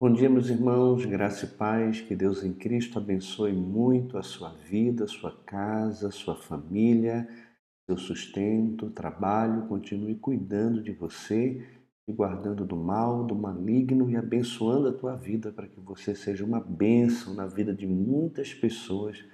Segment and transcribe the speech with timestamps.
[0.00, 4.50] Bom dia, meus irmãos, graça e paz, que Deus em Cristo abençoe muito a sua
[4.50, 7.28] vida, sua casa, sua família,
[7.84, 11.66] seu sustento, trabalho, continue cuidando de você
[12.06, 16.44] e guardando do mal, do maligno e abençoando a tua vida para que você seja
[16.44, 19.24] uma bênção na vida de muitas pessoas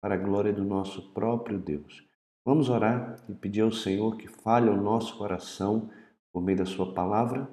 [0.00, 2.06] para a glória do nosso próprio Deus.
[2.46, 5.90] Vamos orar e pedir ao Senhor que fale ao nosso coração
[6.32, 7.50] por meio da sua palavra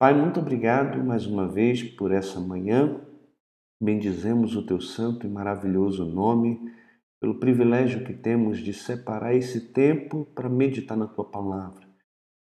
[0.00, 2.98] Pai, muito obrigado mais uma vez por essa manhã.
[3.78, 6.58] Bendizemos o teu santo e maravilhoso nome,
[7.20, 11.86] pelo privilégio que temos de separar esse tempo para meditar na tua palavra.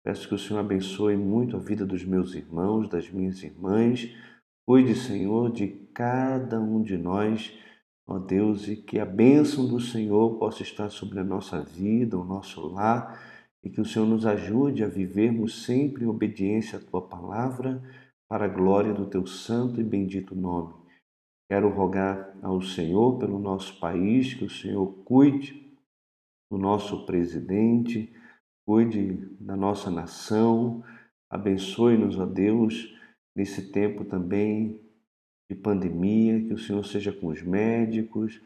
[0.04, 4.08] Peço que o Senhor abençoe muito a vida dos meus irmãos, das minhas irmãs.
[4.64, 7.52] Cuide, Senhor, de cada um de nós,
[8.06, 12.24] ó Deus, e que a bênção do Senhor possa estar sobre a nossa vida, o
[12.24, 13.18] nosso lar
[13.62, 17.82] e que o Senhor nos ajude a vivermos sempre em obediência à tua palavra,
[18.28, 20.72] para a glória do teu santo e bendito nome.
[21.50, 25.68] Quero rogar ao Senhor pelo nosso país, que o Senhor cuide
[26.48, 28.14] do nosso presidente,
[28.64, 30.84] cuide da nossa nação,
[31.28, 32.96] abençoe-nos, ó Deus,
[33.34, 34.80] nesse tempo também
[35.50, 38.38] de pandemia, que o Senhor seja com os médicos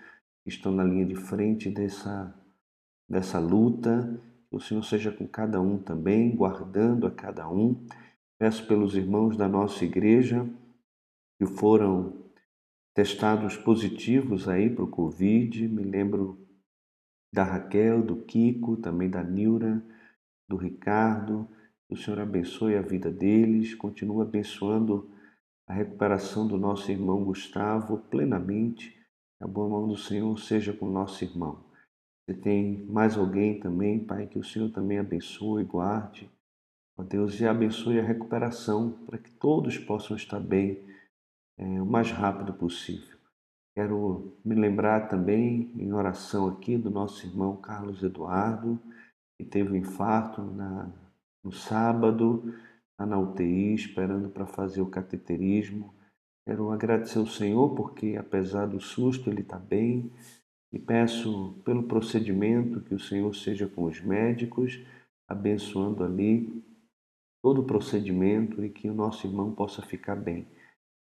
[0.42, 2.34] que estão na linha de frente dessa,
[3.06, 4.18] dessa luta
[4.55, 7.84] o Senhor seja com cada um também, guardando a cada um.
[8.38, 10.48] Peço pelos irmãos da nossa igreja
[11.36, 12.24] que foram
[12.94, 15.66] testados positivos aí para o Covid.
[15.66, 16.46] Me lembro
[17.33, 19.84] da Raquel, do Kiko, também da Nilra,
[20.48, 21.48] do Ricardo.
[21.89, 25.11] Que o Senhor abençoe a vida deles, continue abençoando
[25.66, 28.96] a recuperação do nosso irmão Gustavo plenamente.
[29.41, 31.73] A boa mão do Senhor seja com o nosso irmão.
[32.27, 36.30] Se tem mais alguém também, Pai, que o Senhor também abençoe, guarde,
[36.97, 40.86] ó Deus, e abençoe a recuperação para que todos possam estar bem
[41.58, 43.19] é, o mais rápido possível.
[43.77, 48.80] Quero me lembrar também, em oração aqui, do nosso irmão Carlos Eduardo,
[49.36, 50.90] que teve um infarto na,
[51.45, 52.55] no sábado,
[52.98, 55.92] na UTI, esperando para fazer o cateterismo.
[56.46, 60.11] Quero agradecer ao Senhor porque, apesar do susto, ele está bem
[60.74, 64.85] e peço pelo procedimento que o Senhor seja com os médicos,
[65.29, 66.64] abençoando ali
[67.40, 70.48] todo o procedimento e que o nosso irmão possa ficar bem.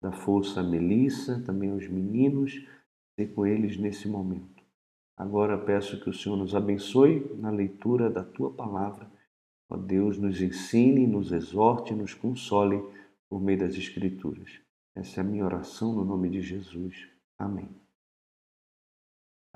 [0.02, 2.66] Da força a Melissa, também aos meninos,
[3.18, 4.64] e com eles nesse momento.
[5.18, 9.12] Agora peço que o Senhor nos abençoe na leitura da tua palavra.
[9.70, 12.82] Ó Deus, nos ensine, nos exorte, nos console
[13.30, 14.62] por meio das Escrituras.
[14.96, 17.10] Essa é a minha oração no nome de Jesus.
[17.38, 17.87] Amém.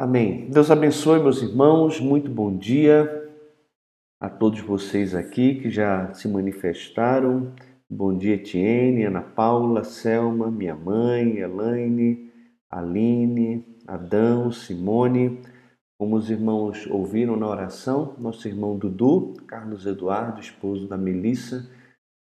[0.02, 0.50] Amém.
[0.50, 2.00] Deus abençoe, meus irmãos.
[2.00, 3.30] Muito bom dia
[4.20, 7.54] a todos vocês aqui que já se manifestaram.
[7.88, 12.32] Bom dia, Etienne, Ana Paula, Selma, minha mãe, Elaine,
[12.68, 15.40] Aline, Adão, Simone.
[16.00, 21.70] Como os irmãos ouviram na oração, nosso irmão Dudu, Carlos Eduardo, esposo da Melissa,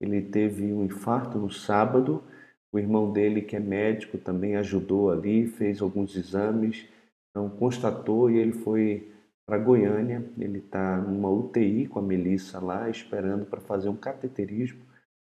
[0.01, 2.23] ele teve um infarto no sábado.
[2.71, 6.87] O irmão dele, que é médico, também ajudou ali, fez alguns exames
[7.37, 9.11] então, constatou e ele foi
[9.45, 10.25] para Goiânia.
[10.39, 14.81] Ele está numa UTI com a Melissa lá, esperando para fazer um cateterismo.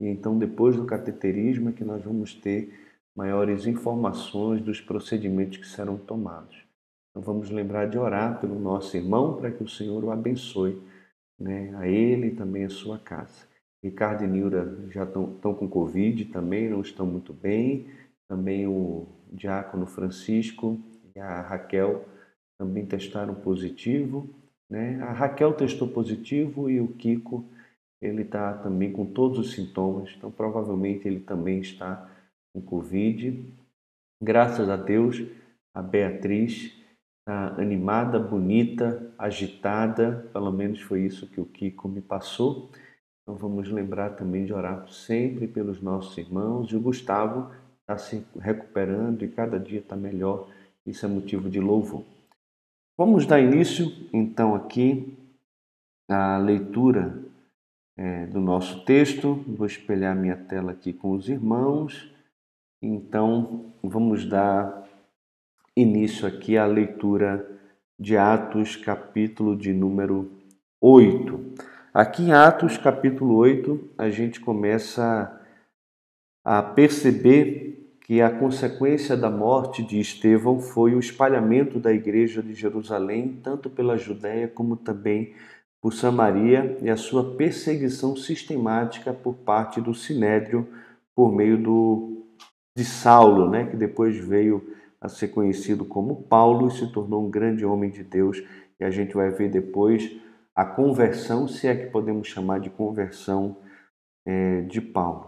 [0.00, 2.72] E então, depois do cateterismo, é que nós vamos ter
[3.16, 6.64] maiores informações dos procedimentos que serão tomados.
[7.10, 10.80] Então, vamos lembrar de orar pelo nosso irmão para que o Senhor o abençoe,
[11.36, 13.44] né, a ele e também a sua casa.
[13.82, 17.88] Ricardo e Nilda já estão, com Covid também, não estão muito bem.
[18.28, 20.78] Também o diácono Francisco
[21.18, 22.04] a Raquel
[22.58, 24.28] também testaram positivo.
[24.70, 25.00] Né?
[25.02, 27.44] A Raquel testou positivo e o Kiko
[28.00, 32.08] ele está também com todos os sintomas, então provavelmente ele também está
[32.52, 33.44] com Covid.
[34.22, 35.22] Graças a Deus,
[35.74, 36.72] a Beatriz
[37.20, 42.70] está animada, bonita, agitada, pelo menos foi isso que o Kiko me passou.
[43.22, 46.70] Então vamos lembrar também de orar sempre pelos nossos irmãos.
[46.70, 50.48] E o Gustavo está se recuperando e cada dia está melhor
[50.88, 52.02] isso é motivo de louvor.
[52.96, 55.16] Vamos dar início, então, aqui
[56.08, 57.22] à leitura
[57.96, 59.34] é, do nosso texto.
[59.46, 62.10] Vou espelhar minha tela aqui com os irmãos.
[62.82, 64.88] Então, vamos dar
[65.76, 67.46] início aqui à leitura
[68.00, 70.30] de Atos, capítulo de número
[70.80, 71.54] 8.
[71.92, 75.38] Aqui em Atos, capítulo 8, a gente começa
[76.44, 82.54] a perceber que a consequência da morte de Estevão foi o espalhamento da igreja de
[82.54, 85.34] Jerusalém, tanto pela Judéia como também
[85.78, 90.66] por Samaria, e a sua perseguição sistemática por parte do Sinédrio
[91.14, 92.24] por meio do
[92.74, 94.64] de Saulo, né, que depois veio
[95.00, 98.42] a ser conhecido como Paulo e se tornou um grande homem de Deus.
[98.80, 100.16] E a gente vai ver depois
[100.54, 103.58] a conversão, se é que podemos chamar de conversão
[104.24, 105.27] é, de Paulo.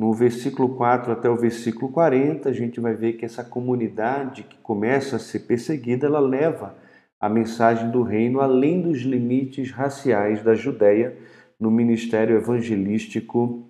[0.00, 4.56] No versículo 4 até o versículo 40, a gente vai ver que essa comunidade que
[4.56, 6.74] começa a ser perseguida, ela leva
[7.20, 11.14] a mensagem do reino além dos limites raciais da Judéia
[11.60, 13.68] no ministério evangelístico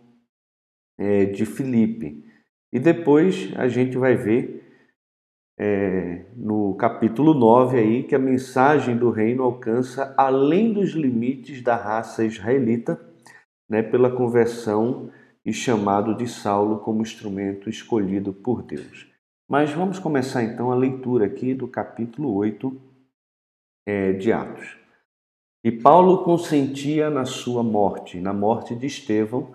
[0.97, 2.25] é, de Filipe.
[2.73, 4.73] E depois a gente vai ver
[5.59, 11.75] é, no capítulo 9 aí que a mensagem do reino alcança além dos limites da
[11.75, 13.01] raça israelita,
[13.69, 15.11] né, pela conversão
[15.51, 19.09] e chamado de Saulo como instrumento escolhido por Deus.
[19.49, 22.81] Mas vamos começar então a leitura aqui do capítulo 8
[23.85, 24.77] é, de Atos.
[25.65, 29.53] E Paulo consentia na sua morte, na morte de Estevão,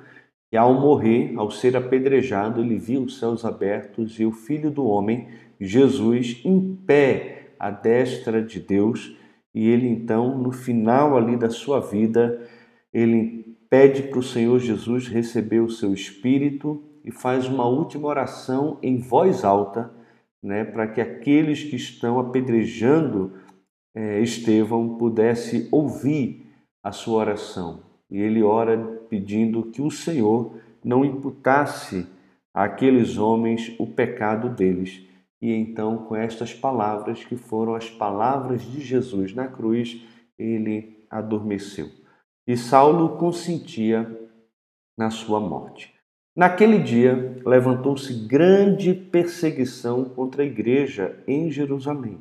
[0.52, 4.86] e ao morrer, ao ser apedrejado, ele viu os céus abertos e o Filho do
[4.86, 5.30] Homem,
[5.62, 9.16] Jesus, em pé à destra de Deus.
[9.54, 12.46] E ele então, no final ali da sua vida,
[12.94, 18.80] ele pede para o Senhor Jesus receber o seu Espírito e faz uma última oração
[18.82, 19.92] em voz alta,
[20.42, 23.34] né, para que aqueles que estão apedrejando
[23.94, 26.48] é, Estevão pudesse ouvir
[26.82, 27.84] a sua oração.
[28.10, 28.78] E ele ora
[29.10, 32.08] pedindo que o Senhor não imputasse
[32.54, 35.06] àqueles homens o pecado deles.
[35.42, 40.02] E então, com estas palavras, que foram as palavras de Jesus na cruz,
[40.40, 42.05] ele adormeceu.
[42.48, 44.30] E Saulo consentia
[44.98, 45.94] na sua morte.
[46.36, 52.20] Naquele dia, levantou-se grande perseguição contra a igreja em Jerusalém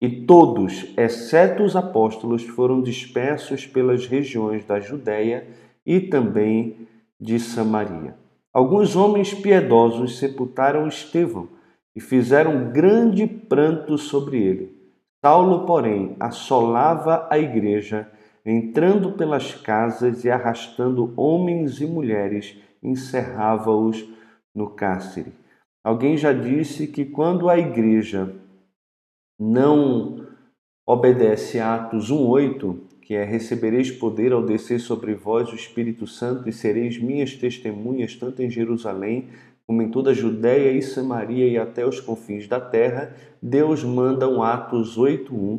[0.00, 5.46] e todos, exceto os apóstolos, foram dispersos pelas regiões da Judéia
[5.86, 6.86] e também
[7.18, 8.14] de Samaria.
[8.52, 11.48] Alguns homens piedosos sepultaram Estevão
[11.94, 14.76] e fizeram grande pranto sobre ele.
[15.24, 18.10] Saulo, porém, assolava a igreja,
[18.46, 24.08] entrando pelas casas e arrastando homens e mulheres, encerrava-os
[24.54, 25.32] no cárcere.
[25.82, 28.32] Alguém já disse que quando a igreja
[29.38, 30.26] não
[30.86, 36.48] obedece a Atos 1:8, que é recebereis poder ao descer sobre vós o Espírito Santo
[36.48, 39.28] e sereis minhas testemunhas tanto em Jerusalém
[39.66, 44.28] como em toda a Judéia e Samaria e até os confins da terra, Deus manda
[44.28, 45.58] um Atos 8:1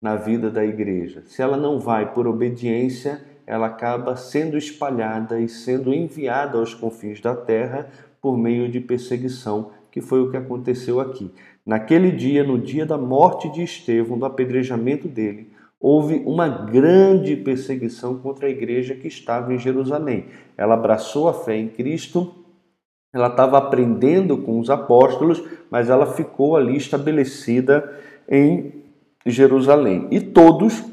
[0.00, 1.22] na vida da igreja.
[1.26, 7.20] Se ela não vai por obediência, ela acaba sendo espalhada e sendo enviada aos confins
[7.20, 7.88] da terra
[8.20, 11.30] por meio de perseguição, que foi o que aconteceu aqui.
[11.64, 15.50] Naquele dia, no dia da morte de Estevão, do apedrejamento dele,
[15.80, 20.26] houve uma grande perseguição contra a igreja que estava em Jerusalém.
[20.56, 22.34] Ela abraçou a fé em Cristo,
[23.12, 27.98] ela estava aprendendo com os apóstolos, mas ela ficou ali estabelecida
[28.28, 28.72] em
[29.30, 30.08] Jerusalém.
[30.10, 30.84] E todos,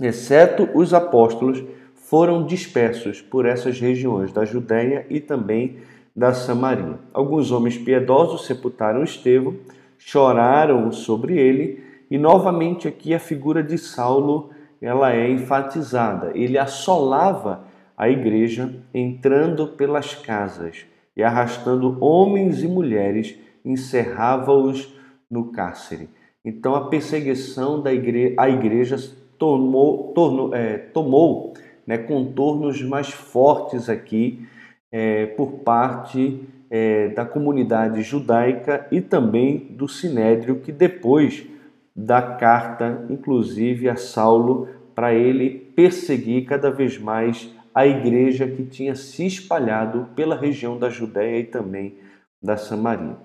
[0.00, 1.62] exceto os apóstolos,
[1.94, 5.78] foram dispersos por essas regiões da Judéia e também
[6.14, 6.98] da Samaria.
[7.12, 9.56] Alguns homens piedosos sepultaram Estevão
[10.00, 16.32] choraram sobre ele, e novamente aqui a figura de Saulo ela é enfatizada.
[16.34, 17.64] Ele assolava
[17.96, 24.92] a igreja entrando pelas casas e arrastando homens e mulheres, encerrava-os
[25.30, 26.08] no cárcere.
[26.44, 28.96] Então a perseguição da igreja, a igreja
[29.38, 31.54] tomou, tornou, é, tomou
[31.86, 34.46] né, contornos mais fortes aqui
[34.92, 41.46] é, por parte é, da comunidade judaica e também do Sinédrio, que depois
[41.94, 48.94] dá carta, inclusive, a Saulo para ele perseguir cada vez mais a igreja que tinha
[48.94, 51.96] se espalhado pela região da Judéia e também
[52.42, 53.16] da Samaria.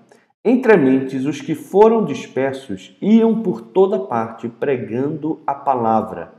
[0.48, 6.34] Entre mentes, os que foram dispersos iam por toda parte pregando a palavra.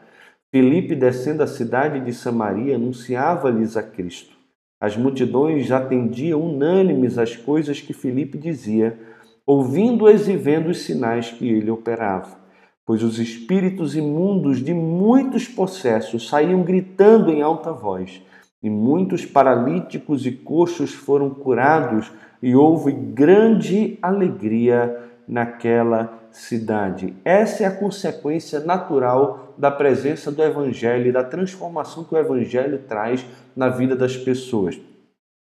[0.49, 4.33] Filipe, descendo a cidade de Samaria, anunciava-lhes a Cristo.
[4.79, 8.97] As multidões atendiam unânimes às coisas que Filipe dizia,
[9.45, 12.39] ouvindo-as e vendo os sinais que ele operava.
[12.85, 18.21] Pois os espíritos imundos de muitos possessos saíam gritando em alta voz,
[18.63, 22.09] e muitos paralíticos e coxos foram curados,
[22.41, 27.13] e houve grande alegria naquela cidade.
[27.25, 32.79] Essa é a consequência natural da presença do Evangelho e da transformação que o Evangelho
[32.87, 33.25] traz
[33.55, 34.79] na vida das pessoas.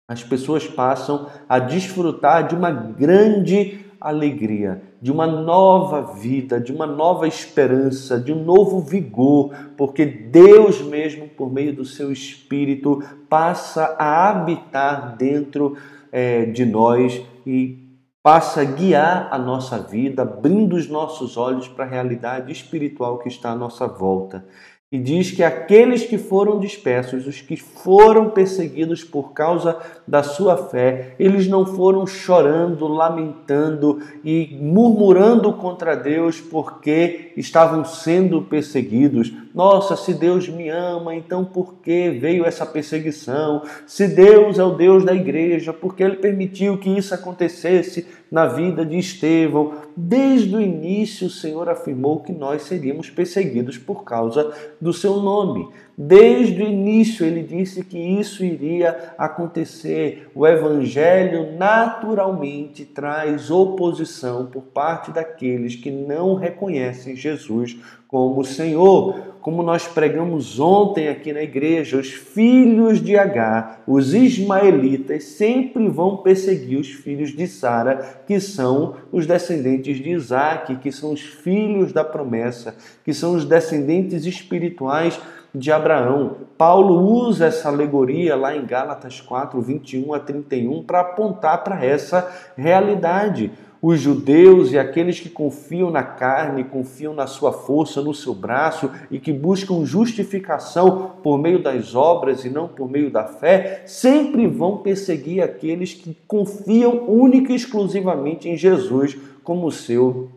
[0.09, 6.87] As pessoas passam a desfrutar de uma grande alegria, de uma nova vida, de uma
[6.87, 13.97] nova esperança, de um novo vigor, porque Deus mesmo, por meio do seu Espírito, passa
[13.99, 15.77] a habitar dentro
[16.13, 17.89] é, de nós e
[18.23, 23.29] passa a guiar a nossa vida, abrindo os nossos olhos para a realidade espiritual que
[23.29, 24.47] está à nossa volta.
[24.91, 29.77] E diz que aqueles que foram dispersos, os que foram perseguidos por causa
[30.07, 38.41] da sua fé, eles não foram chorando, lamentando e murmurando contra Deus porque estavam sendo
[38.41, 39.31] perseguidos.
[39.55, 43.63] Nossa, se Deus me ama, então por que veio essa perseguição?
[43.87, 48.47] Se Deus é o Deus da igreja, por que ele permitiu que isso acontecesse na
[48.47, 49.73] vida de Estevão?
[49.97, 55.69] Desde o início, o Senhor afirmou que nós seríamos perseguidos por causa do seu nome.
[55.97, 60.31] Desde o início, ele disse que isso iria acontecer.
[60.35, 69.28] O Evangelho naturalmente traz oposição por parte daqueles que não reconhecem Jesus como Senhor.
[69.41, 76.19] Como nós pregamos ontem aqui na igreja, os filhos de Agar, os ismaelitas, sempre vão
[76.19, 81.93] perseguir os filhos de Sara, que são os descendentes de Isaac, que são os filhos
[81.93, 85.21] da promessa, que são os descendentes espirituais
[85.55, 86.37] de Abraão.
[86.57, 92.31] Paulo usa essa alegoria lá em Gálatas 4, 21 a 31 para apontar para essa
[92.57, 93.51] realidade.
[93.81, 98.91] Os judeus e aqueles que confiam na carne, confiam na sua força, no seu braço
[99.09, 104.49] e que buscam justificação por meio das obras e não por meio da fé, sempre
[104.49, 110.29] vão perseguir aqueles que confiam única e exclusivamente em Jesus como seu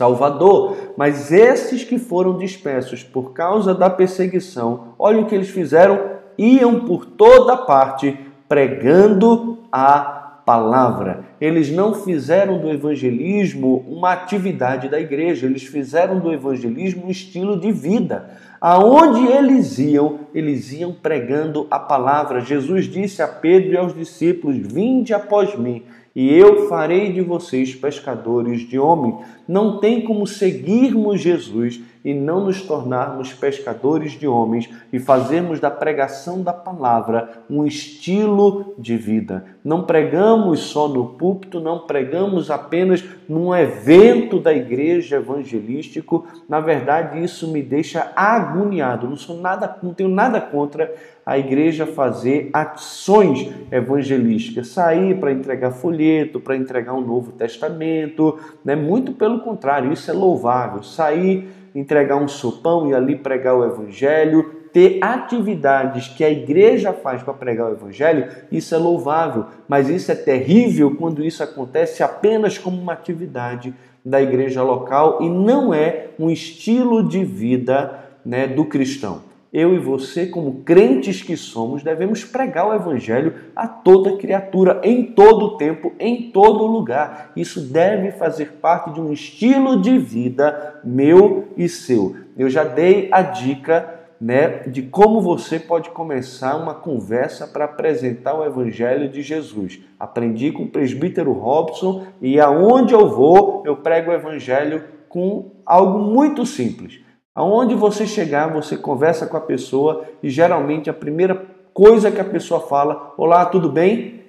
[0.00, 0.76] Salvador.
[0.96, 6.00] Mas esses que foram dispersos por causa da perseguição, olha o que eles fizeram:
[6.38, 11.24] iam por toda parte pregando a palavra.
[11.40, 17.58] Eles não fizeram do evangelismo uma atividade da igreja, eles fizeram do evangelismo um estilo
[17.58, 18.30] de vida.
[18.60, 22.40] Aonde eles iam, eles iam pregando a palavra.
[22.40, 25.82] Jesus disse a Pedro e aos discípulos: Vinde após mim
[26.14, 29.16] e eu farei de vocês pescadores de homens.
[29.48, 35.70] Não tem como seguirmos Jesus e não nos tornarmos pescadores de homens e fazermos da
[35.70, 39.44] pregação da palavra um estilo de vida.
[39.64, 46.26] Não pregamos só no púlpito, não pregamos apenas num evento da igreja evangelístico.
[46.48, 49.08] Na verdade, isso me deixa agoniado.
[49.08, 50.92] Não sou nada, não tenho nada contra
[51.24, 58.74] a igreja fazer ações evangelísticas, sair para entregar folheto, para entregar um Novo Testamento, né?
[58.74, 60.82] Muito pelo contrário, isso é louvável.
[60.82, 67.22] Sair entregar um sopão e ali pregar o evangelho, ter atividades que a igreja faz
[67.22, 72.58] para pregar o evangelho, isso é louvável, mas isso é terrível quando isso acontece apenas
[72.58, 73.72] como uma atividade
[74.04, 79.78] da igreja local e não é um estilo de vida né, do cristão eu e
[79.78, 85.92] você, como crentes que somos, devemos pregar o Evangelho a toda criatura, em todo tempo,
[86.00, 87.32] em todo lugar.
[87.36, 92.16] Isso deve fazer parte de um estilo de vida meu e seu.
[92.36, 98.34] Eu já dei a dica né, de como você pode começar uma conversa para apresentar
[98.34, 99.80] o Evangelho de Jesus.
[100.00, 105.98] Aprendi com o presbítero Robson e aonde eu vou, eu prego o Evangelho com algo
[105.98, 107.00] muito simples.
[107.34, 112.24] Aonde você chegar, você conversa com a pessoa e geralmente a primeira coisa que a
[112.24, 114.20] pessoa fala: Olá, tudo bem?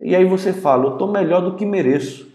[0.00, 2.28] E aí você fala: Eu estou melhor do que mereço.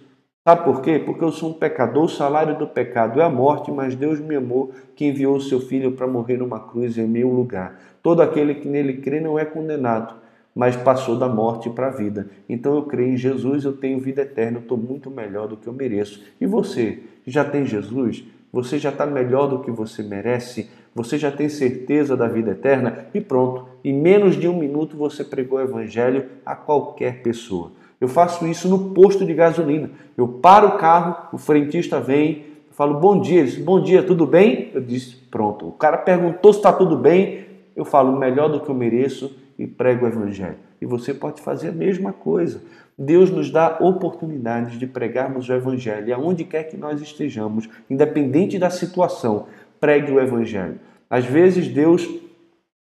[0.46, 1.00] Sabe por quê?
[1.00, 4.36] Porque eu sou um pecador, o salário do pecado é a morte, mas Deus me
[4.36, 7.80] amou, que enviou o seu filho para morrer numa cruz em meu lugar.
[8.02, 10.16] Todo aquele que nele crê não é condenado,
[10.54, 12.30] mas passou da morte para a vida.
[12.50, 15.68] Então eu creio em Jesus, eu tenho vida eterna, eu estou muito melhor do que
[15.68, 16.22] eu mereço.
[16.42, 18.25] E você, já tem Jesus?
[18.54, 23.08] Você já está melhor do que você merece, você já tem certeza da vida eterna
[23.12, 27.72] e pronto, em menos de um minuto você pregou o Evangelho a qualquer pessoa.
[28.00, 29.90] Eu faço isso no posto de gasolina.
[30.16, 34.04] Eu paro o carro, o frentista vem, eu falo bom dia, ele diz, bom dia,
[34.04, 34.70] tudo bem?
[34.72, 35.68] Eu disse, pronto.
[35.68, 37.46] O cara perguntou se está tudo bem,
[37.76, 40.58] eu falo melhor do que eu mereço e prego o Evangelho.
[40.84, 42.62] E você pode fazer a mesma coisa.
[42.98, 46.13] Deus nos dá oportunidades de pregarmos o Evangelho.
[46.13, 49.48] Aonde quer que nós estejamos, independente da situação,
[49.80, 50.78] pregue o Evangelho.
[51.10, 52.06] Às vezes Deus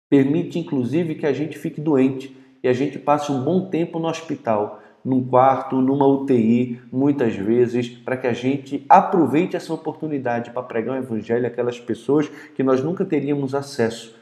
[0.09, 4.07] permite, inclusive, que a gente fique doente e a gente passe um bom tempo no
[4.07, 10.63] hospital, num quarto, numa UTI, muitas vezes, para que a gente aproveite essa oportunidade para
[10.63, 14.19] pregar o Evangelho àquelas pessoas que nós nunca teríamos acesso.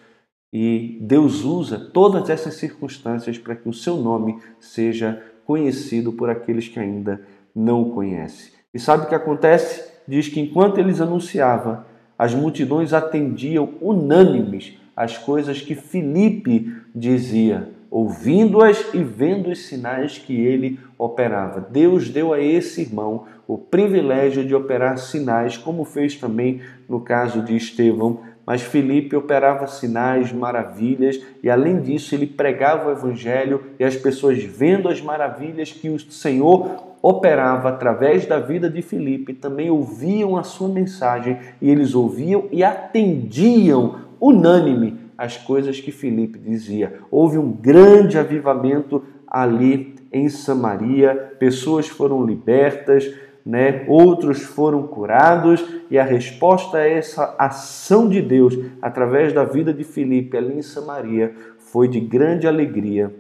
[0.52, 6.68] E Deus usa todas essas circunstâncias para que o seu nome seja conhecido por aqueles
[6.68, 7.22] que ainda
[7.56, 8.52] não o conhecem.
[8.74, 9.92] E sabe o que acontece?
[10.08, 11.84] Diz que enquanto eles anunciavam,
[12.18, 17.70] as multidões atendiam unânimes as coisas que Filipe dizia.
[17.92, 21.60] ouvindo-as e vendo os sinais que ele operava.
[21.60, 27.42] Deus deu a esse irmão o privilégio de operar sinais, como fez também no caso
[27.42, 28.20] de Estevão.
[28.50, 34.44] Mas Felipe operava sinais, maravilhas, e além disso, ele pregava o evangelho e as pessoas
[34.44, 40.42] vendo as maravilhas que o Senhor operava através da vida de Filipe, também ouviam a
[40.42, 47.02] sua mensagem e eles ouviam e atendiam unânime as coisas que Filipe dizia.
[47.12, 53.14] Houve um grande avivamento ali em Samaria, pessoas foram libertas,
[53.46, 53.86] né?
[53.88, 59.84] outros foram curados, e a resposta a essa ação de Deus através da vida de
[59.84, 63.14] Filipe ali em Samaria foi de grande alegria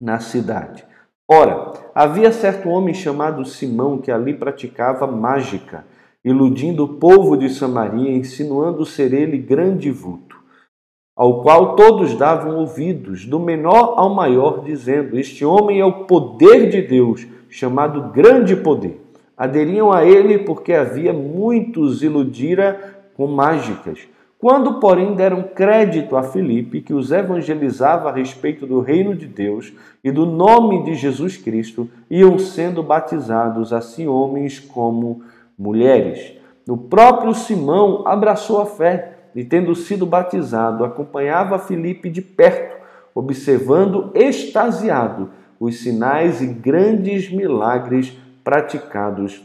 [0.00, 0.84] na cidade.
[1.28, 5.84] Ora, havia certo homem chamado Simão que ali praticava mágica,
[6.24, 10.40] iludindo o povo de Samaria, insinuando ser ele grande vulto
[11.20, 16.70] ao qual todos davam ouvidos, do menor ao maior, dizendo: Este homem é o poder
[16.70, 18.99] de Deus, chamado grande poder.
[19.40, 24.00] Aderiam a ele porque havia muitos iludira com mágicas.
[24.38, 29.72] Quando, porém, deram crédito a Filipe, que os evangelizava a respeito do reino de Deus
[30.04, 35.22] e do nome de Jesus Cristo, iam sendo batizados, assim homens como
[35.58, 36.34] mulheres.
[36.68, 42.76] O próprio Simão abraçou a fé e, tendo sido batizado, acompanhava Filipe de perto,
[43.14, 49.42] observando extasiado os sinais e grandes milagres praticados,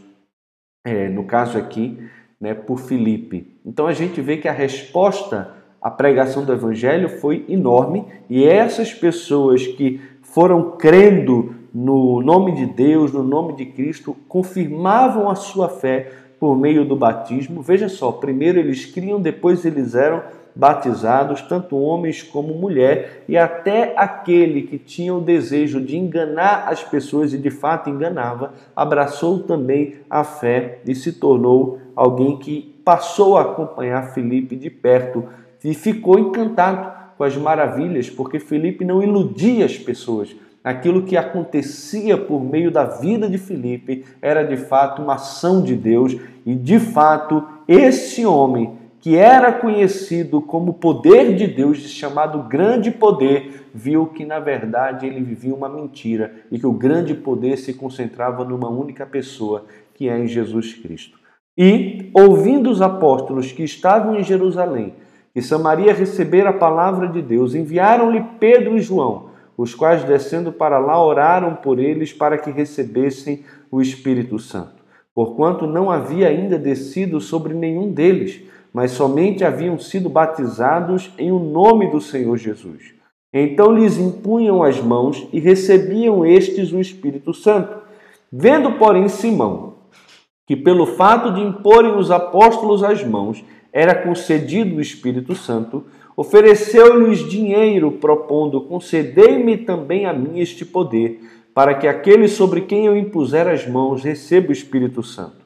[0.85, 1.97] é, no caso aqui,
[2.39, 3.59] né, por Filipe.
[3.65, 8.93] Então a gente vê que a resposta à pregação do Evangelho foi enorme e essas
[8.93, 15.67] pessoas que foram crendo no nome de Deus, no nome de Cristo, confirmavam a sua
[15.67, 17.61] fé por meio do batismo.
[17.61, 20.23] Veja só, primeiro eles criam, depois eles eram
[20.55, 26.83] batizados, tanto homens como mulher, e até aquele que tinha o desejo de enganar as
[26.83, 33.37] pessoas e de fato enganava, abraçou também a fé e se tornou alguém que passou
[33.37, 35.25] a acompanhar Felipe de perto
[35.63, 42.17] e ficou encantado com as maravilhas, porque Felipe não iludia as pessoas, aquilo que acontecia
[42.17, 46.79] por meio da vida de Filipe era de fato uma ação de Deus e de
[46.79, 54.25] fato esse homem que era conhecido como poder de Deus, chamado grande poder, viu que
[54.25, 59.05] na verdade ele vivia uma mentira e que o grande poder se concentrava numa única
[59.05, 61.19] pessoa, que é em Jesus Cristo.
[61.55, 64.95] E, ouvindo os apóstolos que estavam em Jerusalém,
[65.35, 70.79] que Samaria recebera a palavra de Deus, enviaram-lhe Pedro e João os quais, descendo para
[70.79, 77.21] lá, oraram por eles para que recebessem o Espírito Santo, porquanto não havia ainda descido
[77.21, 78.41] sobre nenhum deles,
[78.75, 82.93] mas somente haviam sido batizados em o nome do Senhor Jesus.
[83.33, 87.77] Então lhes impunham as mãos e recebiam estes o Espírito Santo.
[88.29, 89.75] Vendo, porém, Simão,
[90.45, 95.85] que pelo fato de imporem os apóstolos as mãos, era concedido o Espírito Santo,
[96.17, 101.21] Ofereceu-lhes dinheiro, propondo: Concedei-me também a mim este poder,
[101.53, 105.44] para que aquele sobre quem eu impuser as mãos receba o Espírito Santo.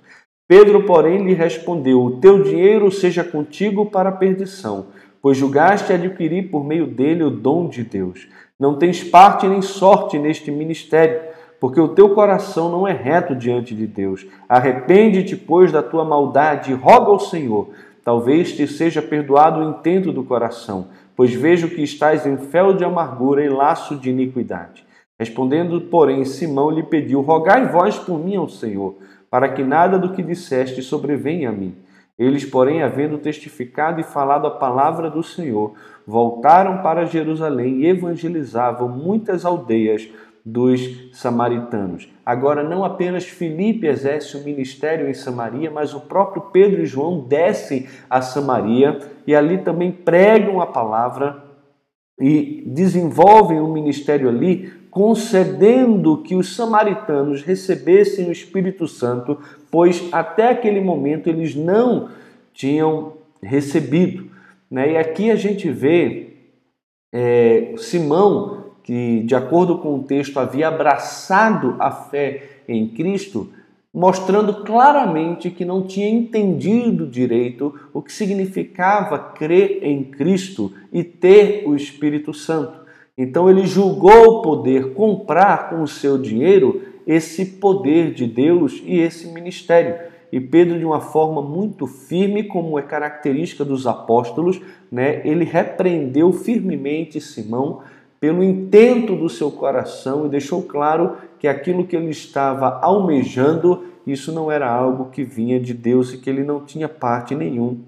[0.49, 4.87] Pedro, porém, lhe respondeu: O teu dinheiro seja contigo para a perdição,
[5.21, 8.27] pois julgaste adquirir por meio dele o dom de Deus.
[8.59, 11.21] Não tens parte nem sorte neste ministério,
[11.61, 14.27] porque o teu coração não é reto diante de Deus.
[14.49, 17.69] Arrepende-te, pois, da tua maldade e roga ao Senhor
[18.09, 22.83] Talvez te seja perdoado o intento do coração, pois vejo que estás em fel de
[22.83, 24.83] amargura e laço de iniquidade.
[25.19, 28.95] Respondendo, porém, Simão lhe pediu: Rogai vós por mim ao Senhor,
[29.29, 31.75] para que nada do que disseste sobrevenha a mim.
[32.17, 35.73] Eles, porém, havendo testificado e falado a palavra do Senhor,
[36.05, 40.09] voltaram para Jerusalém e evangelizavam muitas aldeias
[40.45, 42.11] dos samaritanos.
[42.25, 47.21] Agora, não apenas Filipe exerce o ministério em Samaria, mas o próprio Pedro e João
[47.21, 51.43] descem a Samaria e ali também pregam a palavra
[52.19, 59.37] e desenvolvem o um ministério ali, concedendo que os samaritanos recebessem o Espírito Santo,
[59.69, 62.09] pois até aquele momento eles não
[62.53, 64.29] tinham recebido.
[64.69, 64.93] Né?
[64.93, 66.33] E aqui a gente vê
[67.13, 73.49] é, Simão que, de acordo com o texto, havia abraçado a fé em Cristo,
[73.93, 81.67] mostrando claramente que não tinha entendido direito o que significava crer em Cristo e ter
[81.67, 82.78] o Espírito Santo.
[83.19, 89.27] Então ele julgou poder comprar com o seu dinheiro esse poder de Deus e esse
[89.27, 89.99] ministério.
[90.31, 96.31] E Pedro, de uma forma muito firme, como é característica dos apóstolos, né, ele repreendeu
[96.31, 97.81] firmemente Simão
[98.21, 104.31] pelo intento do seu coração e deixou claro que aquilo que ele estava almejando, isso
[104.31, 107.81] não era algo que vinha de Deus e que ele não tinha parte nenhum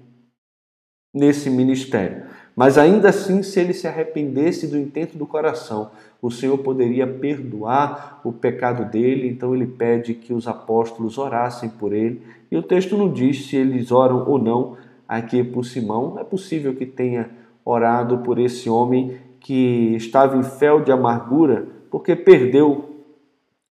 [1.14, 2.24] nesse ministério.
[2.54, 8.20] Mas ainda assim, se ele se arrependesse do intento do coração, o Senhor poderia perdoar
[8.22, 12.22] o pecado dele, então ele pede que os apóstolos orassem por ele.
[12.50, 14.76] E o texto não diz se eles oram ou não
[15.08, 16.18] aqui por Simão.
[16.18, 17.30] É possível que tenha
[17.64, 23.04] orado por esse homem que estava em fel de amargura, porque perdeu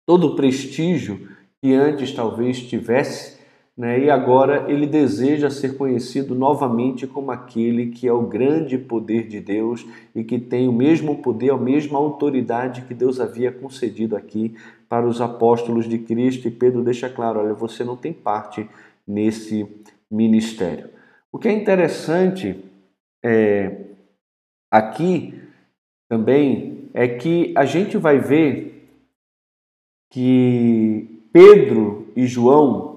[0.05, 1.29] todo o prestígio
[1.62, 3.39] que antes talvez tivesse
[3.81, 3.99] né?
[3.99, 9.40] e agora ele deseja ser conhecido novamente como aquele que é o grande poder de
[9.40, 14.55] Deus e que tem o mesmo poder, a mesma autoridade que Deus havia concedido aqui
[14.87, 16.47] para os apóstolos de Cristo.
[16.47, 18.69] E Pedro deixa claro: olha, você não tem parte
[19.09, 19.66] nesse
[20.11, 20.90] ministério.
[21.33, 22.62] O que é interessante
[23.25, 23.87] é,
[24.71, 25.40] aqui
[26.07, 28.90] também é que a gente vai ver
[30.11, 32.89] que Pedro e João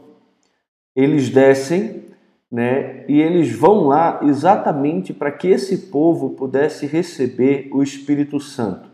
[0.96, 2.04] eles descem
[2.52, 8.92] né, e eles vão lá exatamente para que esse povo pudesse receber o Espírito Santo,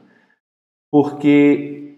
[0.90, 1.98] porque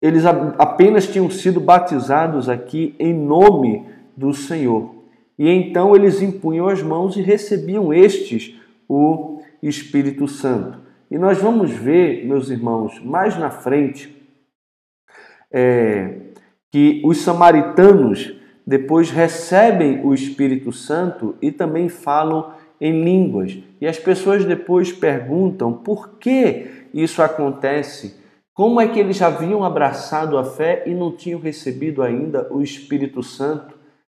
[0.00, 4.94] eles apenas tinham sido batizados aqui em nome do Senhor.
[5.38, 8.54] E então eles impunham as mãos e recebiam estes
[8.88, 10.78] o Espírito Santo.
[11.10, 14.14] E nós vamos ver, meus irmãos, mais na frente,
[15.50, 16.20] é,
[16.70, 18.33] que os samaritanos
[18.66, 23.58] depois recebem o Espírito Santo e também falam em línguas.
[23.80, 28.16] E as pessoas depois perguntam por que isso acontece.
[28.54, 33.22] Como é que eles haviam abraçado a fé e não tinham recebido ainda o Espírito
[33.22, 33.74] Santo?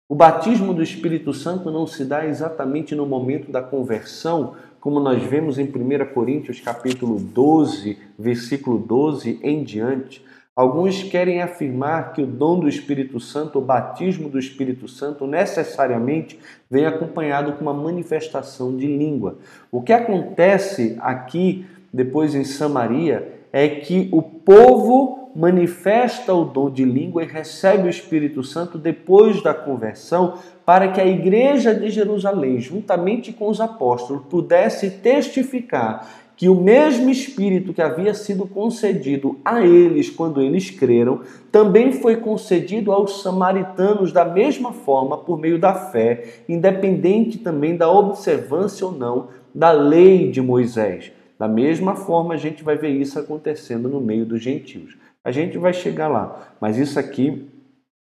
[0.09, 5.21] O batismo do Espírito Santo não se dá exatamente no momento da conversão, como nós
[5.23, 10.25] vemos em 1 Coríntios capítulo 12, versículo 12 em diante.
[10.57, 16.41] Alguns querem afirmar que o dom do Espírito Santo, o batismo do Espírito Santo, necessariamente
[16.71, 19.37] vem acompanhado com uma manifestação de língua.
[19.71, 26.87] O que acontece aqui, depois em Samaria, é que o povo manifesta o dom de
[26.87, 32.59] língua e recebe o Espírito Santo depois da conversão, para que a igreja de Jerusalém,
[32.59, 39.65] juntamente com os apóstolos, pudesse testificar que o mesmo Espírito que havia sido concedido a
[39.65, 45.75] eles quando eles creram, também foi concedido aos samaritanos da mesma forma por meio da
[45.75, 51.11] fé, independente também da observância ou não da lei de Moisés.
[51.39, 54.97] Da mesma forma, a gente vai ver isso acontecendo no meio dos gentios.
[55.25, 57.49] A gente vai chegar lá, mas isso aqui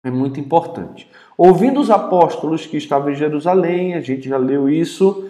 [0.04, 1.10] é muito importante.
[1.38, 5.30] Ouvindo os apóstolos que estavam em Jerusalém, a gente já leu isso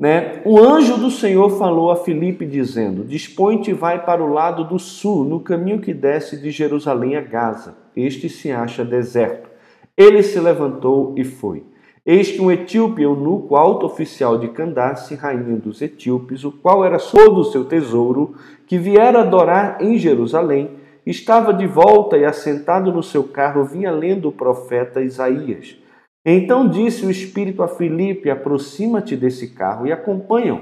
[0.00, 0.40] né?
[0.46, 4.78] O anjo do Senhor falou a Filipe, dizendo: Dispõe-te e vai para o lado do
[4.78, 7.76] sul, no caminho que desce de Jerusalém a Gaza.
[7.94, 9.50] Este se acha deserto.
[9.94, 11.64] Ele se levantou e foi.
[12.06, 16.98] Eis que um etíope eunuco, alto oficial de Candace, rainha dos etíopes, o qual era
[16.98, 18.34] todo o seu tesouro,
[18.66, 20.70] que viera adorar em Jerusalém,
[21.04, 25.76] estava de volta e assentado no seu carro vinha lendo o profeta Isaías.
[26.24, 30.60] Então disse o Espírito a Filipe: aproxima-te desse carro e acompanham.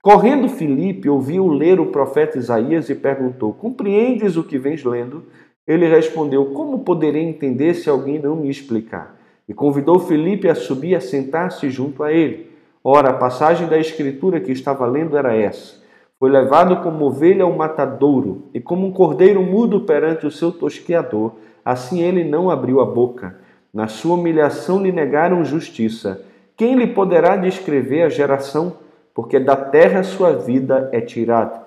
[0.00, 5.24] Correndo Filipe, ouviu ler o profeta Isaías e perguntou: Compreendes o que vens lendo?
[5.66, 9.16] Ele respondeu: Como poderei entender se alguém não me explicar?
[9.48, 12.50] E convidou Filipe a subir e a sentar-se junto a ele.
[12.82, 15.80] Ora, a passagem da escritura que estava lendo era essa:
[16.18, 21.32] Foi levado como ovelha ao matadouro, e como um cordeiro mudo perante o seu tosqueador,
[21.64, 23.41] assim ele não abriu a boca.
[23.72, 26.24] Na sua humilhação lhe negaram justiça.
[26.56, 28.76] Quem lhe poderá descrever a geração?
[29.14, 31.62] Porque da terra sua vida é tirada.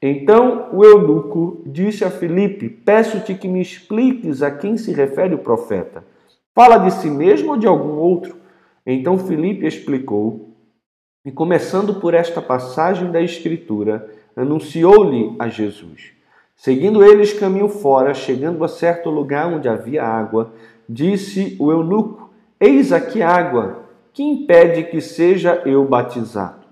[0.00, 5.38] Então o eunuco disse a Filipe: Peço-te que me expliques a quem se refere o
[5.38, 6.02] profeta.
[6.54, 8.36] Fala de si mesmo ou de algum outro?
[8.84, 10.50] Então Filipe explicou,
[11.24, 16.12] e começando por esta passagem da Escritura, anunciou-lhe a Jesus.
[16.56, 20.52] Seguindo eles caminho fora, chegando a certo lugar onde havia água,
[20.88, 26.62] disse o eunuco: Eis aqui água, que impede que seja eu batizado?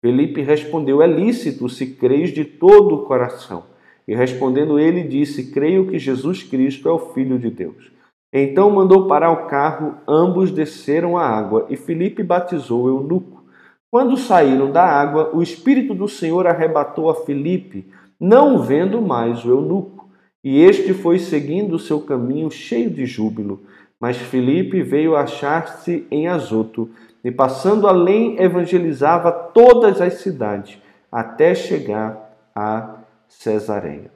[0.00, 3.64] Felipe respondeu: É lícito se creis de todo o coração.
[4.06, 7.90] E respondendo ele, disse: Creio que Jesus Cristo é o Filho de Deus.
[8.32, 13.44] Então mandou parar o carro, ambos desceram a água e Felipe batizou o eunuco.
[13.90, 17.88] Quando saíram da água, o Espírito do Senhor arrebatou a Felipe,
[18.20, 19.97] não vendo mais o eunuco.
[20.42, 23.62] E este foi seguindo o seu caminho cheio de júbilo.
[24.00, 26.88] Mas Filipe veio achar-se em Azoto,
[27.24, 30.78] e passando além evangelizava todas as cidades,
[31.10, 34.10] até chegar a Cesareia.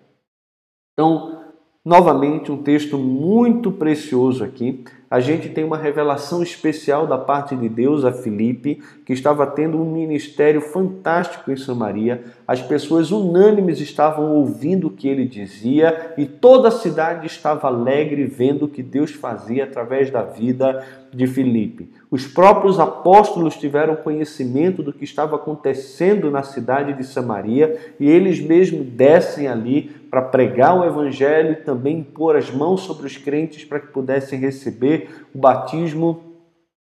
[0.92, 1.42] Então,
[1.85, 4.85] novamente, um texto muito precioso aqui.
[5.12, 9.77] A gente tem uma revelação especial da parte de Deus a Filipe, que estava tendo
[9.77, 12.25] um ministério fantástico em Samaria.
[12.48, 18.25] As pessoas unânimes estavam ouvindo o que ele dizia e toda a cidade estava alegre
[18.25, 21.90] vendo o que Deus fazia através da vida de Filipe.
[22.11, 28.40] Os próprios apóstolos tiveram conhecimento do que estava acontecendo na cidade de Samaria e eles
[28.40, 33.64] mesmos descem ali para pregar o evangelho e também pôr as mãos sobre os crentes
[33.64, 36.22] para que pudessem receber o batismo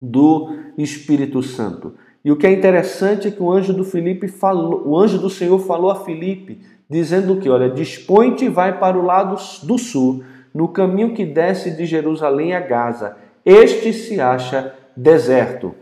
[0.02, 1.94] do Espírito Santo.
[2.26, 5.30] E o que é interessante é que o anjo do Filipe falou, o anjo do
[5.30, 10.22] Senhor falou a Filipe, dizendo que, olha, dispõe-te e vai para o lado do sul,
[10.54, 15.74] no caminho que desce de Jerusalém a Gaza este se acha deserto.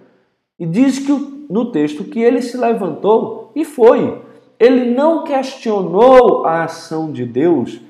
[0.60, 4.22] E diz que no texto que ele se levantou e foi.
[4.64, 7.82] Ele não questionou a ação de Deus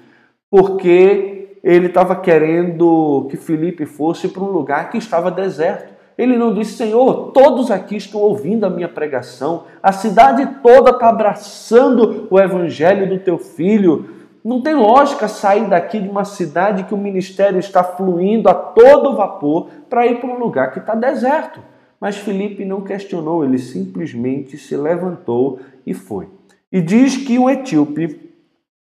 [0.49, 5.93] porque ele estava querendo que Felipe fosse para um lugar que estava deserto.
[6.17, 11.09] Ele não disse, Senhor, todos aqui estão ouvindo a minha pregação, a cidade toda está
[11.09, 14.09] abraçando o evangelho do teu filho.
[14.43, 19.15] Não tem lógica sair daqui de uma cidade que o ministério está fluindo a todo
[19.15, 21.59] vapor para ir para um lugar que está deserto.
[22.01, 26.27] Mas Felipe não questionou, ele simplesmente se levantou e foi.
[26.73, 28.33] E diz que um etíope,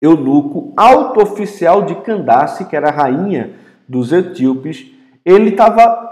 [0.03, 3.53] eunuco, alto oficial de Candace, que era a rainha
[3.89, 4.91] dos etíopes,
[5.25, 6.07] ele estava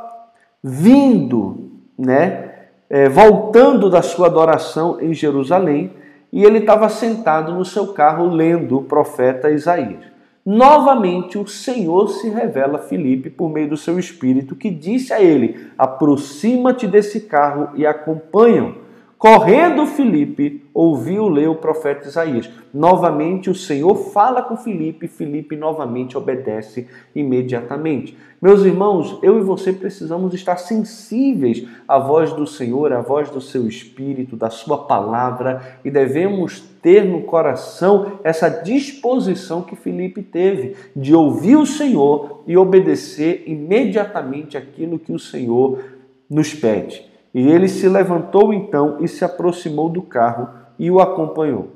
[0.62, 2.50] vindo, né,
[2.88, 5.92] é, voltando da sua adoração em Jerusalém
[6.32, 10.04] e ele estava sentado no seu carro lendo o profeta Isaías.
[10.44, 15.20] Novamente o Senhor se revela a Filipe por meio do seu espírito, que disse a
[15.20, 18.85] ele: Aproxima-te desse carro e acompanham.
[19.18, 22.50] Correndo Filipe, ouviu ler o profeta Isaías.
[22.72, 28.14] Novamente o Senhor fala com Filipe, Filipe novamente obedece imediatamente.
[28.42, 33.40] Meus irmãos, eu e você precisamos estar sensíveis à voz do Senhor, à voz do
[33.40, 40.76] seu espírito, da sua palavra e devemos ter no coração essa disposição que Filipe teve
[40.94, 45.82] de ouvir o Senhor e obedecer imediatamente aquilo que o Senhor
[46.28, 47.15] nos pede.
[47.36, 51.68] E ele se levantou então e se aproximou do carro e o acompanhou.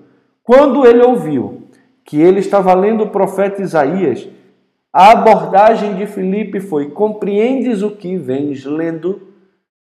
[0.42, 1.64] Quando ele ouviu
[2.02, 4.26] que ele estava lendo o profeta Isaías,
[4.90, 9.20] a abordagem de Filipe foi: compreendes o que vens lendo?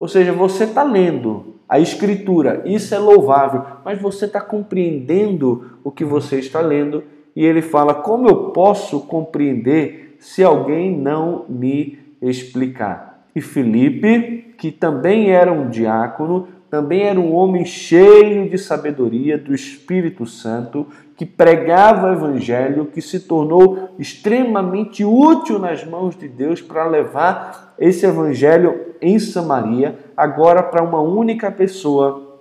[0.01, 5.93] Ou seja, você está lendo a Escritura, isso é louvável, mas você está compreendendo o
[5.93, 7.05] que você está lendo?
[7.37, 13.12] E ele fala: como eu posso compreender se alguém não me explicar?
[13.35, 19.55] E Filipe, que também era um diácono, também era um homem cheio de sabedoria do
[19.55, 26.63] Espírito Santo, que pregava o evangelho, que se tornou extremamente útil nas mãos de Deus
[26.63, 32.41] para levar esse evangelho em Samaria, agora para uma única pessoa.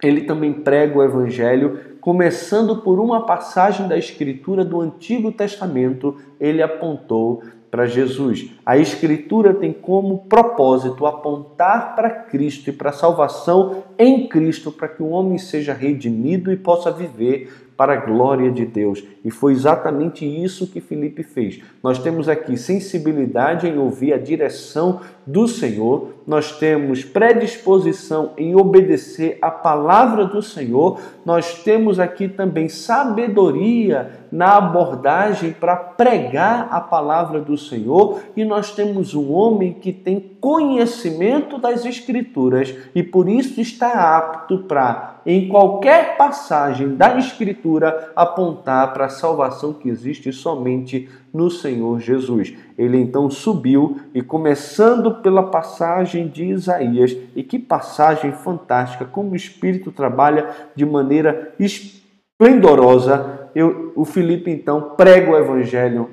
[0.00, 6.62] Ele também prega o evangelho, começando por uma passagem da escritura do Antigo Testamento, ele
[6.62, 8.50] apontou para Jesus.
[8.66, 14.88] A Escritura tem como propósito apontar para Cristo e para a salvação em Cristo, para
[14.88, 19.02] que o homem seja redimido e possa viver para a glória de Deus.
[19.24, 21.62] E foi exatamente isso que Felipe fez.
[21.82, 29.38] Nós temos aqui sensibilidade em ouvir a direção do Senhor, nós temos predisposição em obedecer
[29.40, 37.40] a palavra do Senhor, nós temos aqui também sabedoria na abordagem para pregar a palavra
[37.40, 43.60] do Senhor e nós temos um homem que tem conhecimento das Escrituras e por isso
[43.60, 51.08] está apto para, em qualquer passagem da Escritura, apontar para a salvação que existe somente
[51.32, 52.54] no Senhor Jesus.
[52.76, 59.36] Ele então subiu e, começando pela passagem de Isaías, e que passagem fantástica, como o
[59.36, 66.10] Espírito trabalha de maneira esplendorosa, eu, o Filipe então prega o Evangelho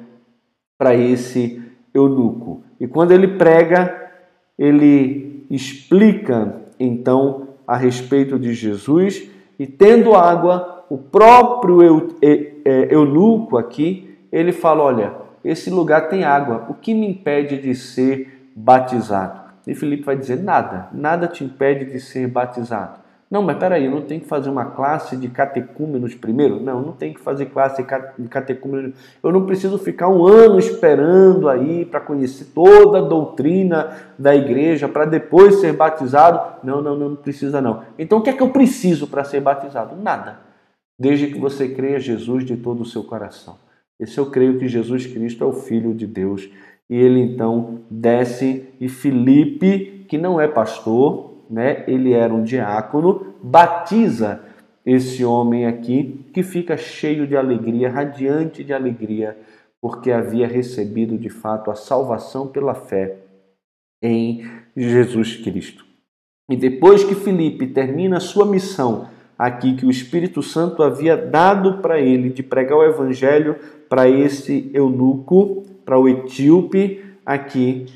[0.77, 1.61] para esse
[1.93, 2.63] eunuco.
[2.79, 4.11] E quando ele prega,
[4.57, 9.29] ele explica então a respeito de Jesus.
[9.57, 11.79] E tendo água, o próprio
[12.89, 18.38] eunuco aqui ele fala: Olha, esse lugar tem água, o que me impede de ser
[18.59, 19.39] batizado?
[19.65, 22.99] E Filipe vai dizer: Nada, nada te impede de ser batizado.
[23.29, 26.59] Não, mas peraí, eu não tenho que fazer uma classe de catecúmenos primeiro?
[26.59, 27.85] Não, não tem que fazer classe
[28.17, 28.95] de catecúmenos.
[29.21, 34.87] Eu não preciso ficar um ano esperando aí para conhecer toda a doutrina da igreja
[34.87, 36.57] para depois ser batizado.
[36.63, 37.83] Não, não, não, não precisa não.
[37.99, 39.95] Então o que é que eu preciso para ser batizado?
[39.95, 40.39] Nada.
[40.99, 43.57] Desde que você creia Jesus de todo o seu coração.
[43.99, 46.49] Esse eu creio que Jesus Cristo é o Filho de Deus.
[46.89, 51.83] E ele então desce e Filipe, que não é pastor, né?
[51.87, 54.41] Ele era um diácono, batiza
[54.85, 59.37] esse homem aqui que fica cheio de alegria, radiante de alegria,
[59.81, 63.17] porque havia recebido de fato a salvação pela fé
[64.01, 64.43] em
[64.75, 65.85] Jesus Cristo.
[66.49, 71.77] E depois que Filipe termina a sua missão aqui que o Espírito Santo havia dado
[71.77, 73.55] para ele de pregar o evangelho
[73.87, 75.58] para esse eunuco,
[75.89, 77.87] para o etíope aqui,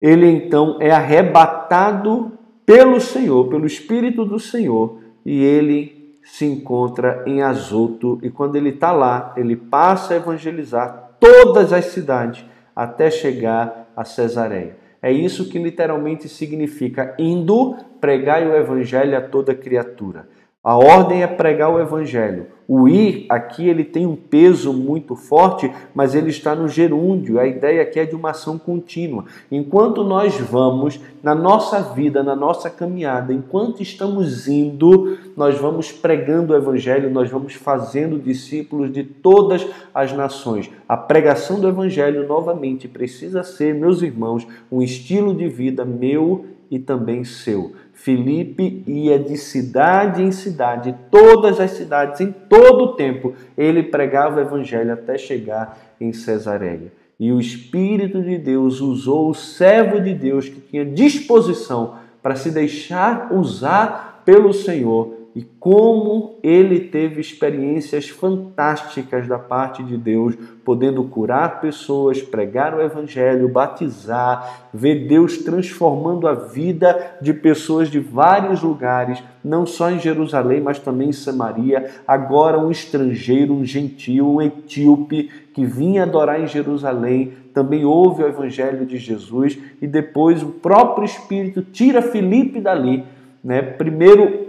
[0.00, 2.32] ele então é arrebatado
[2.64, 8.18] pelo Senhor, pelo Espírito do Senhor, e ele se encontra em Azoto.
[8.22, 14.06] E quando ele está lá, ele passa a evangelizar todas as cidades até chegar a
[14.06, 14.78] Cesareia.
[15.02, 20.26] É isso que literalmente significa indo pregar o evangelho a toda criatura.
[20.68, 22.48] A ordem é pregar o evangelho.
[22.68, 27.40] O ir aqui ele tem um peso muito forte, mas ele está no gerúndio.
[27.40, 29.24] A ideia aqui é de uma ação contínua.
[29.50, 36.52] Enquanto nós vamos na nossa vida, na nossa caminhada, enquanto estamos indo, nós vamos pregando
[36.52, 40.70] o evangelho, nós vamos fazendo discípulos de todas as nações.
[40.86, 46.78] A pregação do evangelho novamente precisa ser, meus irmãos, um estilo de vida meu e
[46.78, 47.72] também seu.
[48.00, 54.36] Filipe ia de cidade em cidade, todas as cidades, em todo o tempo, ele pregava
[54.36, 56.92] o evangelho até chegar em Cesareia.
[57.18, 62.52] E o Espírito de Deus usou o servo de Deus que tinha disposição para se
[62.52, 71.04] deixar usar pelo Senhor e como ele teve experiências fantásticas da parte de Deus, podendo
[71.04, 78.64] curar pessoas, pregar o evangelho, batizar, ver Deus transformando a vida de pessoas de vários
[78.64, 81.88] lugares, não só em Jerusalém, mas também em Samaria.
[82.04, 88.26] Agora um estrangeiro, um gentil, um etíope que vinha adorar em Jerusalém, também ouve o
[88.26, 93.04] evangelho de Jesus e depois o próprio Espírito tira Filipe dali,
[93.44, 93.62] né?
[93.62, 94.47] Primeiro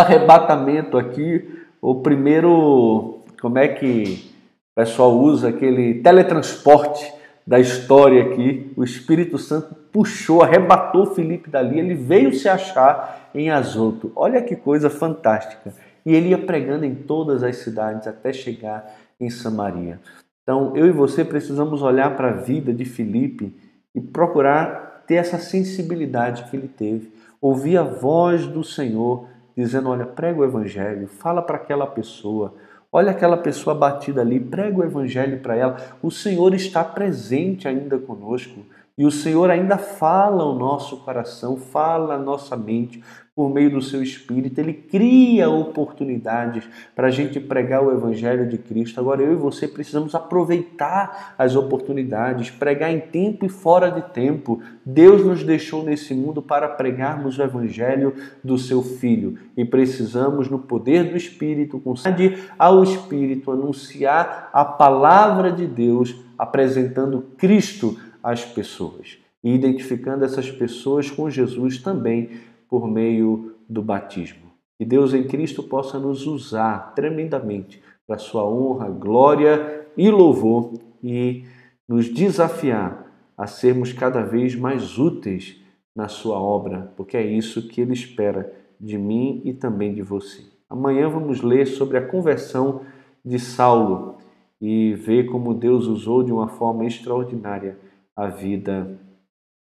[0.00, 4.30] arrebatamento aqui, o primeiro, como é que
[4.72, 7.12] o pessoal usa aquele teletransporte
[7.46, 13.50] da história aqui, o Espírito Santo puxou, arrebatou Felipe dali, ele veio se achar em
[13.50, 14.12] Azoto.
[14.14, 15.74] Olha que coisa fantástica.
[16.06, 20.00] E ele ia pregando em todas as cidades até chegar em Samaria.
[20.42, 23.54] Então, eu e você precisamos olhar para a vida de Felipe
[23.94, 30.06] e procurar ter essa sensibilidade que ele teve, ouvir a voz do Senhor dizendo: olha,
[30.06, 32.54] prega o evangelho, fala para aquela pessoa,
[32.90, 35.76] olha aquela pessoa batida ali, prega o evangelho para ela.
[36.02, 38.60] O Senhor está presente ainda conosco.
[38.96, 43.02] E o Senhor ainda fala o nosso coração, fala a nossa mente
[43.34, 44.60] por meio do seu Espírito.
[44.60, 49.00] Ele cria oportunidades para a gente pregar o Evangelho de Cristo.
[49.00, 54.60] Agora eu e você precisamos aproveitar as oportunidades, pregar em tempo e fora de tempo.
[54.84, 60.58] Deus nos deixou nesse mundo para pregarmos o Evangelho do seu Filho e precisamos, no
[60.58, 69.18] poder do Espírito, conceder ao Espírito anunciar a palavra de Deus, apresentando Cristo as pessoas
[69.42, 72.30] e identificando essas pessoas com Jesus também
[72.68, 74.52] por meio do batismo.
[74.78, 81.44] Que Deus em Cristo possa nos usar tremendamente para sua honra, glória e louvor e
[81.88, 85.60] nos desafiar a sermos cada vez mais úteis
[85.94, 90.44] na sua obra, porque é isso que ele espera de mim e também de você.
[90.68, 92.80] Amanhã vamos ler sobre a conversão
[93.24, 94.16] de Saulo
[94.60, 97.76] e ver como Deus usou de uma forma extraordinária
[98.16, 98.98] a vida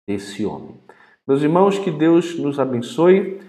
[0.06, 0.74] desse homem.
[1.26, 3.40] Meus irmãos, que Deus nos abençoe.